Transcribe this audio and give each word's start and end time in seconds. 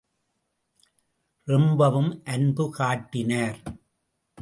ரொம்பவும் 1.47 2.21
அன்பு 2.23 2.69
காட்டினார். 2.69 3.59